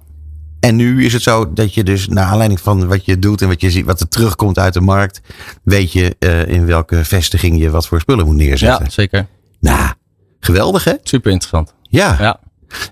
En 0.60 0.76
nu 0.76 1.04
is 1.04 1.12
het 1.12 1.22
zo 1.22 1.52
dat 1.52 1.74
je 1.74 1.82
dus 1.84 2.08
naar 2.08 2.24
aanleiding 2.24 2.60
van 2.60 2.86
wat 2.86 3.04
je 3.04 3.18
doet 3.18 3.42
en 3.42 3.48
wat, 3.48 3.60
je 3.60 3.70
ziet, 3.70 3.84
wat 3.84 4.00
er 4.00 4.08
terugkomt 4.08 4.58
uit 4.58 4.74
de 4.74 4.80
markt, 4.80 5.20
weet 5.62 5.92
je 5.92 6.16
eh, 6.18 6.46
in 6.46 6.66
welke 6.66 7.04
vestiging 7.04 7.58
je 7.60 7.70
wat 7.70 7.86
voor 7.86 8.00
spullen 8.00 8.26
moet 8.26 8.36
neerzetten. 8.36 8.84
ja 8.84 8.90
zeker. 8.90 9.26
Nou, 9.60 9.92
geweldig 10.40 10.84
hè? 10.84 10.92
Super 11.02 11.30
interessant. 11.30 11.74
Ja. 11.82 12.16
Ja. 12.20 12.40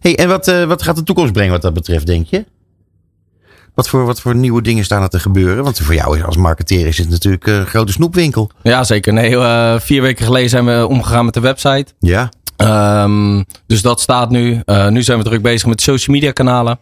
Hey, 0.00 0.16
en 0.16 0.28
wat, 0.28 0.48
eh, 0.48 0.64
wat 0.64 0.82
gaat 0.82 0.96
de 0.96 1.02
toekomst 1.02 1.32
brengen 1.32 1.52
wat 1.52 1.62
dat 1.62 1.74
betreft, 1.74 2.06
denk 2.06 2.26
je? 2.26 2.44
Wat 3.74 3.88
voor, 3.88 4.06
wat 4.06 4.20
voor 4.20 4.34
nieuwe 4.34 4.62
dingen 4.62 4.84
staan 4.84 5.02
er 5.02 5.08
te 5.08 5.20
gebeuren? 5.20 5.64
Want 5.64 5.78
voor 5.78 5.94
jou 5.94 6.22
als 6.22 6.36
marketeer 6.36 6.86
is 6.86 6.98
het 6.98 7.08
natuurlijk 7.08 7.46
eh, 7.46 7.54
een 7.54 7.66
grote 7.66 7.92
snoepwinkel. 7.92 8.50
Ja, 8.62 8.84
zeker. 8.84 9.12
Nee, 9.12 9.36
eh, 9.36 9.80
vier 9.80 10.02
weken 10.02 10.24
geleden 10.24 10.50
zijn 10.50 10.64
we 10.64 10.86
omgegaan 10.88 11.24
met 11.24 11.34
de 11.34 11.40
website. 11.40 11.86
Ja. 11.98 12.28
Ehm, 12.56 13.42
dus 13.66 13.82
dat 13.82 14.00
staat 14.00 14.30
nu. 14.30 14.62
Eh, 14.64 14.88
nu 14.88 15.02
zijn 15.02 15.18
we 15.18 15.24
druk 15.24 15.42
bezig 15.42 15.68
met 15.68 15.80
social 15.80 16.16
media 16.16 16.32
kanalen. 16.32 16.78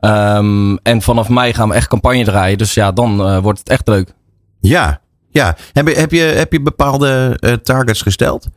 Ehm, 0.00 0.76
en 0.82 1.02
vanaf 1.02 1.28
mei 1.28 1.54
gaan 1.54 1.68
we 1.68 1.74
echt 1.74 1.88
campagne 1.88 2.24
draaien. 2.24 2.58
Dus 2.58 2.74
ja, 2.74 2.92
dan 2.92 3.40
wordt 3.40 3.58
het 3.58 3.68
echt 3.68 3.88
leuk. 3.88 4.12
Ja. 4.60 5.00
Ja. 5.30 5.56
Heb 5.72 5.88
je, 5.88 5.94
heb 5.94 6.12
je, 6.12 6.20
heb 6.20 6.52
je 6.52 6.60
bepaalde 6.60 7.38
targets 7.62 8.02
gesteld? 8.02 8.48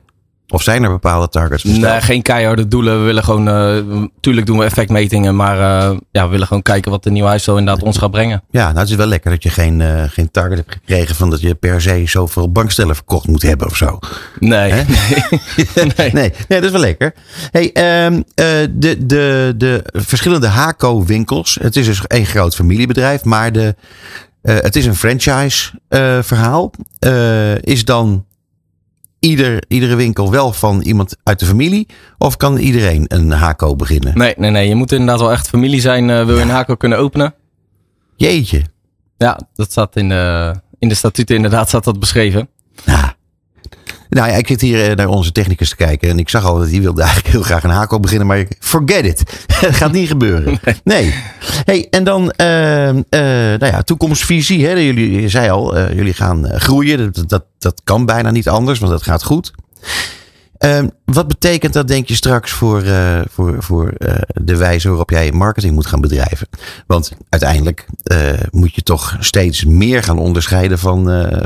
Of 0.53 0.63
zijn 0.63 0.83
er 0.83 0.89
bepaalde 0.89 1.29
targets? 1.29 1.63
besteld? 1.63 1.83
Nee, 1.83 2.01
geen 2.01 2.21
keiharde 2.21 2.67
doelen. 2.67 2.99
We 2.99 3.05
willen 3.05 3.23
gewoon, 3.23 3.47
eh, 3.47 4.03
tuurlijk 4.19 4.45
doen 4.45 4.57
we 4.57 4.63
effectmetingen, 4.63 5.35
maar 5.35 5.59
eh, 5.59 5.97
ja, 6.11 6.25
we 6.25 6.31
willen 6.31 6.47
gewoon 6.47 6.61
kijken 6.61 6.91
wat 6.91 7.03
de 7.03 7.11
nieuwe 7.11 7.27
huisstijl 7.27 7.57
inderdaad 7.57 7.83
ons 7.83 7.97
gaat 7.97 8.11
brengen. 8.11 8.43
Ja, 8.49 8.65
nou 8.65 8.79
het 8.79 8.89
is 8.89 8.95
wel 8.95 9.05
lekker 9.05 9.31
dat 9.31 9.43
je 9.43 9.49
geen, 9.49 9.81
eh, 9.81 10.03
geen 10.07 10.31
target 10.31 10.57
hebt 10.57 10.71
gekregen 10.71 11.15
van 11.15 11.29
dat 11.29 11.41
je 11.41 11.55
per 11.55 11.81
se 11.81 12.03
zoveel 12.05 12.51
bankstellen 12.51 12.95
verkocht 12.95 13.27
moet 13.27 13.41
hebben 13.41 13.67
of 13.67 13.75
zo. 13.75 13.99
Nee, 14.39 14.71
nee. 15.97 16.11
nee. 16.11 16.11
nee, 16.13 16.31
dat 16.47 16.63
is 16.63 16.71
wel 16.71 16.79
lekker. 16.79 17.13
Hey, 17.51 17.71
ehm, 17.71 18.21
eh, 18.35 18.45
de, 18.71 19.05
de, 19.05 19.53
de 19.57 19.83
verschillende 19.91 20.47
Haco-winkels. 20.47 21.57
Het 21.61 21.75
is 21.75 21.85
dus 21.85 22.07
één 22.07 22.25
groot 22.25 22.55
familiebedrijf, 22.55 23.23
maar 23.23 23.51
de, 23.51 23.75
het 24.41 24.75
is 24.75 24.85
een 24.85 24.95
franchise-verhaal. 24.95 26.71
is 27.61 27.85
dan 27.85 28.25
ieder, 29.23 29.63
iedere 29.67 29.95
winkel 29.95 30.31
wel 30.31 30.53
van 30.53 30.81
iemand 30.81 31.15
uit 31.23 31.39
de 31.39 31.45
familie? 31.45 31.87
Of 32.17 32.37
kan 32.37 32.57
iedereen 32.57 33.05
een 33.07 33.31
Haco 33.31 33.75
beginnen? 33.75 34.17
Nee, 34.17 34.33
nee, 34.37 34.49
nee. 34.51 34.67
Je 34.67 34.75
moet 34.75 34.91
inderdaad 34.91 35.19
wel 35.19 35.31
echt 35.31 35.49
familie 35.49 35.81
zijn. 35.81 36.09
eh, 36.09 36.25
wil 36.25 36.35
je 36.35 36.41
een 36.41 36.49
Haco 36.49 36.75
kunnen 36.75 36.97
openen? 36.97 37.33
Jeetje. 38.15 38.61
Ja, 39.17 39.39
dat 39.53 39.71
staat 39.71 39.95
in 39.95 40.09
de, 40.09 40.53
in 40.79 40.89
de 40.89 40.95
statuten 40.95 41.35
inderdaad 41.35 41.67
staat 41.67 41.83
dat 41.83 41.99
beschreven. 41.99 42.49
Nou, 42.85 43.11
nou 44.13 44.29
ja, 44.29 44.35
ik 44.35 44.47
zit 44.47 44.61
hier 44.61 44.89
eh, 44.89 44.95
naar 44.95 45.07
onze 45.07 45.31
technicus 45.31 45.69
te 45.69 45.75
kijken. 45.75 46.09
En 46.09 46.19
ik 46.19 46.29
zag 46.29 46.45
al 46.45 46.57
dat 46.59 46.69
hij 46.69 46.81
wilde 46.81 47.01
eigenlijk 47.01 47.31
heel 47.33 47.43
graag 47.43 47.63
een 47.63 47.69
haak 47.69 47.91
op 47.91 48.01
beginnen. 48.01 48.27
Maar 48.27 48.45
forget 48.59 49.05
it. 49.05 49.23
Het 49.65 49.75
gaat 49.75 49.91
niet 49.91 50.07
gebeuren. 50.07 50.59
Nee. 50.83 51.13
Hey, 51.63 51.87
en 51.89 52.03
dan, 52.03 52.31
eh, 52.31 52.89
eh, 52.89 52.95
nou 53.59 53.65
ja, 53.65 53.81
toekomstvisie. 53.81 54.65
Hè? 54.65 54.71
Jullie, 54.71 55.21
je 55.21 55.29
zei 55.29 55.49
al, 55.49 55.79
jullie 55.79 56.13
gaan 56.13 56.49
groeien. 56.59 57.13
Dat, 57.13 57.29
dat, 57.29 57.45
dat 57.59 57.81
kan 57.83 58.05
bijna 58.05 58.31
niet 58.31 58.49
anders, 58.49 58.79
want 58.79 58.91
dat 58.91 59.03
gaat 59.03 59.23
goed. 59.23 59.51
Ehm, 60.63 60.87
wat 61.05 61.27
betekent 61.27 61.73
dat, 61.73 61.87
denk 61.87 62.07
je, 62.07 62.15
straks 62.15 62.51
voor, 62.51 62.81
eh, 62.81 63.21
voor, 63.29 63.55
voor 63.59 63.87
eh, 63.87 64.15
de 64.27 64.57
wijze 64.57 64.87
waarop 64.87 65.09
jij 65.09 65.31
marketing 65.31 65.73
moet 65.73 65.85
gaan 65.85 66.01
bedrijven? 66.01 66.47
Want 66.87 67.11
uiteindelijk 67.29 67.85
eh, 68.03 68.17
moet 68.51 68.75
je 68.75 68.81
toch 68.81 69.17
steeds 69.19 69.65
meer 69.65 70.03
gaan 70.03 70.19
onderscheiden 70.19 70.79
van, 70.79 71.03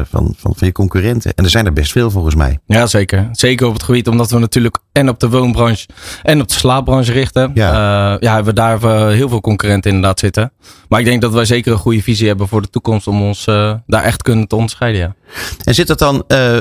van, 0.10 0.34
van, 0.38 0.54
van 0.56 0.68
je 0.68 0.72
concurrenten. 0.72 1.34
En 1.36 1.44
er 1.44 1.50
zijn 1.50 1.66
er 1.66 1.74
best 1.74 1.92
veel 1.92 2.12
volgens 2.12 2.36
mij. 2.36 2.60
Ja, 2.66 2.88
zeker. 2.88 3.30
Zeker 3.32 3.68
op 3.68 3.74
het 3.74 3.84
gebied, 3.84 4.08
omdat 4.08 4.32
we 4.32 4.40
natuurlijk 4.40 4.78
en 4.92 5.10
op 5.10 5.20
de 5.20 5.30
woonbranche 5.30 5.88
en 6.24 6.42
op 6.42 6.48
de 6.48 6.54
slaapbranche 6.54 7.12
richten. 7.12 7.52
Ja. 7.54 8.18
Ja, 8.20 8.44
we 8.44 8.54
daar 8.54 8.82
heel 9.10 9.30
veel 9.30 9.42
concurrenten 9.42 9.92
inderdaad 9.92 10.20
zitten. 10.20 10.52
Maar 10.90 11.00
ik 11.00 11.06
denk 11.06 11.22
dat 11.22 11.34
wij 11.34 11.46
zeker 11.46 11.72
een 11.72 11.78
goede 11.78 12.02
visie 12.02 12.28
hebben 12.28 12.48
voor 12.48 12.62
de 12.62 12.70
toekomst 12.70 13.08
om 13.08 13.22
ons 13.22 13.46
daar 13.86 14.04
echt 14.04 14.22
kunnen 14.22 14.48
te 14.48 14.56
onderscheiden. 14.56 15.02
Ja. 15.02 15.16
En 15.64 15.74
zit 15.74 15.88
dat 15.88 16.00
dan 16.00 16.16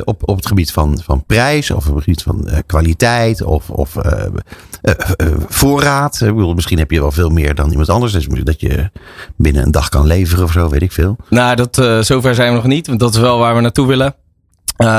op, 0.04 0.28
op 0.28 0.36
het 0.36 0.46
gebied 0.46 0.72
van, 0.72 1.00
van 1.04 1.24
prijs 1.26 1.70
of 1.70 1.88
op 1.88 1.94
het 1.94 2.04
gebied 2.04 2.22
van 2.22 2.45
eh, 2.46 2.58
kwaliteit 2.66 3.42
of, 3.42 3.70
of 3.70 3.96
eh, 3.96 4.24
eh, 4.82 5.26
voorraad? 5.48 6.20
Ik 6.20 6.54
misschien 6.54 6.78
heb 6.78 6.90
je 6.90 7.00
wel 7.00 7.12
veel 7.12 7.30
meer 7.30 7.54
dan 7.54 7.70
iemand 7.70 7.88
anders. 7.88 8.12
Dus 8.12 8.26
dat 8.26 8.60
je 8.60 8.90
binnen 9.36 9.62
een 9.62 9.70
dag 9.70 9.88
kan 9.88 10.06
leveren 10.06 10.44
of 10.44 10.52
zo, 10.52 10.68
weet 10.68 10.82
ik 10.82 10.92
veel. 10.92 11.16
Nou, 11.30 11.56
dat, 11.56 11.74
zover 12.06 12.34
zijn 12.34 12.48
we 12.48 12.56
nog 12.56 12.66
niet. 12.66 12.86
Want 12.86 13.00
dat 13.00 13.14
is 13.14 13.20
wel 13.20 13.38
waar 13.38 13.54
we 13.54 13.60
naartoe 13.60 13.86
willen. 13.86 14.14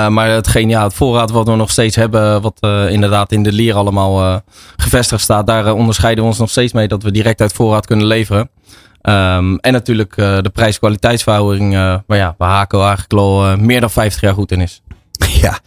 Maar 0.10 0.30
hetgeen, 0.30 0.70
ja, 0.70 0.84
het 0.84 0.94
voorraad 0.94 1.32
wat 1.32 1.48
we 1.48 1.56
nog 1.56 1.72
steeds 1.72 1.96
hebben, 1.96 2.42
wat 2.42 2.68
inderdaad 2.90 3.32
in 3.32 3.44
de 3.44 3.52
lier 3.52 3.76
allemaal 3.76 4.42
gevestigd 4.78 5.22
staat, 5.22 5.48
daar 5.48 5.74
onderscheiden 5.74 6.24
we 6.24 6.30
ons 6.30 6.40
nog 6.40 6.50
steeds 6.50 6.74
mee 6.74 6.88
dat 6.88 7.04
we 7.04 7.12
direct 7.12 7.42
uit 7.42 7.54
voorraad 7.54 7.86
kunnen 7.86 8.06
leveren. 8.06 8.50
Ehm, 9.02 9.56
en 9.56 9.72
natuurlijk 9.72 10.16
de 10.16 10.52
prijs-kwaliteitsverhouding, 10.54 11.74
waar 12.08 12.18
ja, 12.18 12.36
waar 12.38 12.50
Haco 12.50 12.80
eigenlijk 12.80 13.14
al 13.14 13.58
meer 13.58 13.80
dan 13.80 13.92
50 13.92 14.22
jaar 14.22 14.34
goed 14.34 14.52
in 14.52 14.62
is. 14.62 14.82
Ja. 15.42 15.60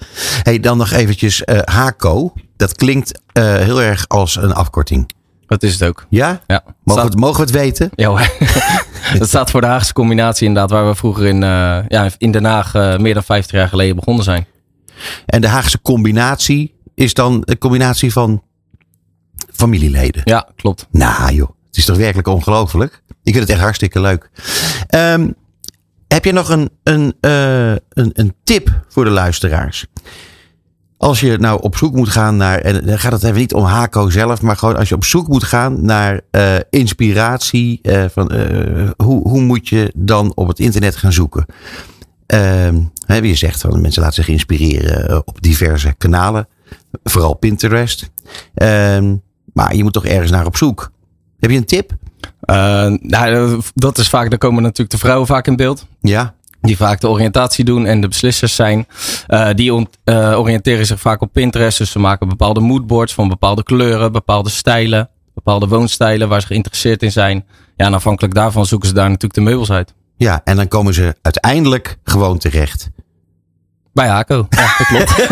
Hey, 0.43 0.61
dan 0.61 0.79
nog 0.79 0.90
eventjes 0.90 1.43
HACO. 1.64 2.33
Dat 2.57 2.75
klinkt 2.75 3.21
eh, 3.33 3.55
heel 3.55 3.83
erg 3.83 4.09
als 4.09 4.37
een 4.37 4.52
afkorting. 4.52 5.11
Dat 5.47 5.62
is 5.62 5.73
het 5.73 5.83
ook. 5.88 6.07
Ja? 6.09 6.40
Ja, 6.47 6.62
Mogen, 6.64 6.75
we, 6.85 7.09
Staat- 7.09 7.21
mogen 7.21 7.37
we 7.37 7.43
het 7.43 7.50
weten? 7.50 7.90
Ja, 7.95 8.29
dat 9.19 9.29
staat 9.29 9.50
voor 9.50 9.61
de 9.61 9.67
Haagse 9.67 9.93
combinatie 9.93 10.47
inderdaad, 10.47 10.71
waar 10.71 10.88
we 10.88 10.95
vroeger 10.95 11.26
in, 11.26 11.43
eh, 11.43 11.79
ja, 11.88 12.09
in 12.19 12.31
Den 12.33 12.45
Haag 12.45 12.73
meer 12.99 13.14
dan 13.14 13.23
50 13.23 13.57
jaar 13.57 13.69
geleden 13.69 13.97
begonnen 13.97 14.25
zijn. 14.25 14.47
En 15.26 15.40
de 15.40 15.49
Haagse 15.49 15.83
combinatie 15.83 16.75
is 16.95 17.14
dan 17.14 17.43
een 17.45 17.59
combinatie 17.59 18.12
van 18.12 18.43
familieleden. 19.52 20.23
Ja, 20.25 20.49
klopt. 20.57 20.87
Nou 20.90 21.33
joh, 21.33 21.49
het 21.67 21.76
is 21.76 21.85
toch 21.85 21.97
werkelijk 21.97 22.29
ongelooflijk. 22.29 23.02
Ik 23.23 23.33
vind 23.33 23.38
het 23.38 23.49
echt 23.49 23.61
hartstikke 23.61 24.00
leuk. 24.00 24.31
Ehm, 24.87 25.31
heb 26.14 26.25
je 26.25 26.33
nog 26.33 26.49
een, 26.49 26.71
een, 26.83 27.14
eh, 27.21 27.71
een, 27.71 28.11
een 28.12 28.35
tip 28.45 28.85
voor 28.88 29.05
de 29.05 29.11
luisteraars? 29.11 29.87
Als 30.97 31.21
je 31.21 31.38
nou 31.38 31.62
op 31.62 31.76
zoek 31.76 31.95
moet 31.95 32.09
gaan 32.09 32.37
naar, 32.37 32.59
en 32.59 32.87
dan 32.87 32.99
gaat 32.99 33.12
het 33.12 33.23
even 33.23 33.38
niet 33.38 33.55
om 33.55 33.64
Hako 33.64 34.11
zelf, 34.11 34.43
maar 34.43 34.57
gewoon 34.57 34.76
als 34.76 34.88
je 34.88 34.95
op 34.95 35.05
zoek 35.05 35.29
moet 35.29 35.45
gaan 35.45 35.85
naar 35.85 36.21
eh, 36.31 36.57
inspiratie, 36.71 37.79
eh, 37.83 38.05
van, 38.12 38.33
hoe, 38.97 39.29
hoe 39.29 39.40
moet 39.40 39.69
je 39.69 39.93
dan 39.97 40.33
op 40.35 40.49
het 40.49 40.59
internet 40.59 40.97
gaan 40.97 41.12
zoeken? 41.12 41.47
Ehm, 42.26 42.81
je 43.07 43.35
zegt 43.35 43.61
van 43.61 43.81
mensen 43.81 44.02
laten 44.02 44.25
zich 44.25 44.35
inspireren 44.35 45.26
op 45.26 45.43
diverse 45.43 45.95
kanalen, 45.99 46.49
vooral 47.05 47.35
Pinterest. 47.35 48.11
Ehm, 48.55 49.17
maar 49.52 49.76
je 49.76 49.83
moet 49.83 49.93
toch 49.93 50.07
ergens 50.07 50.31
naar 50.31 50.47
op 50.47 50.57
zoek. 50.57 50.93
Heb 51.38 51.50
je 51.50 51.57
een 51.57 51.64
tip? 51.64 51.93
Eh, 52.50 52.92
nou, 53.00 53.61
dat 53.75 53.99
is 53.99 54.09
vaak, 54.09 54.30
daar 54.30 54.38
komen 54.38 54.62
natuurlijk 54.62 54.90
de 54.90 54.99
vrouwen 54.99 55.26
vaak 55.26 55.47
in 55.47 55.57
beeld. 55.57 55.87
Ja. 56.00 56.35
Die 56.61 56.76
vaak 56.76 57.00
de 57.00 57.09
oriëntatie 57.09 57.64
doen 57.64 57.87
en 57.87 58.00
de 58.00 58.09
beslissers 58.09 58.54
zijn. 58.54 58.87
Eh, 59.26 59.49
die 59.54 59.88
eh, 60.04 60.38
oriënteren 60.38 60.87
zich 60.87 61.00
vaak 61.00 61.21
op 61.21 61.33
Pinterest. 61.33 61.78
Dus 61.78 61.90
ze 61.90 61.99
maken 61.99 62.28
bepaalde 62.28 62.61
moodboards 62.61 63.14
van 63.14 63.28
bepaalde 63.28 63.62
kleuren, 63.62 64.12
bepaalde 64.12 64.50
stijlen, 64.50 65.09
bepaalde 65.35 65.66
woonstijlen 65.66 66.28
waar 66.28 66.40
ze 66.40 66.47
geïnteresseerd 66.47 67.02
in 67.02 67.12
zijn. 67.12 67.47
Ja, 67.76 67.87
en 67.87 67.95
afhankelijk 67.95 68.35
daarvan 68.35 68.66
zoeken 68.66 68.88
ze 68.88 68.95
daar 68.95 69.09
natuurlijk 69.09 69.35
de 69.35 69.40
meubels 69.40 69.71
uit. 69.71 69.95
Ja, 70.16 70.40
en 70.45 70.57
dan 70.57 70.69
komen 70.69 70.95
ze 70.95 71.16
uiteindelijk 71.23 71.99
gewoon 72.04 72.38
terecht. 72.38 72.90
Bij 74.00 74.09
Haco. 74.09 74.47
Ja, 74.50 74.75
dat 74.78 74.87
klopt. 74.87 75.12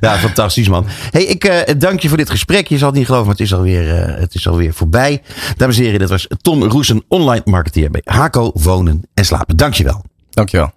Ja, 0.00 0.18
fantastisch 0.18 0.68
man. 0.68 0.86
Hey, 1.10 1.24
ik 1.24 1.44
eh, 1.44 1.74
dank 1.78 2.00
je 2.00 2.08
voor 2.08 2.16
dit 2.16 2.30
gesprek. 2.30 2.68
Je 2.68 2.78
zal 2.78 2.88
het 2.88 2.96
niet 2.96 3.06
geloven, 3.06 3.26
maar 3.26 3.36
het 3.36 3.44
is 3.44 3.54
alweer, 3.54 3.96
eh, 3.96 4.20
het 4.20 4.34
is 4.34 4.48
alweer 4.48 4.72
voorbij. 4.74 5.22
Dames 5.56 5.76
en 5.76 5.82
heren, 5.82 5.98
dit 5.98 6.08
was 6.08 6.26
Tom 6.40 6.62
Roesen, 6.62 7.04
online 7.08 7.42
marketeer 7.44 7.90
bij 7.90 8.00
Haco 8.04 8.50
Wonen 8.54 9.02
en 9.14 9.24
Slapen. 9.24 9.56
Dank 9.56 9.74
je 9.74 9.84
wel. 9.84 10.04
Dankjewel. 10.30 10.72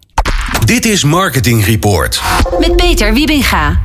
Dit 0.66 0.86
is 0.86 1.04
Marketing 1.04 1.66
Report. 1.66 2.22
Met 2.60 2.76
Peter 2.76 3.14
Wiebinga. 3.14 3.82